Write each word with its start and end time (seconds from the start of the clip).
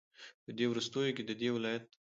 په 0.43 0.51
دې 0.57 0.65
وروستيو 0.67 1.15
كې 1.15 1.23
ددې 1.29 1.49
ولايت 1.55 1.85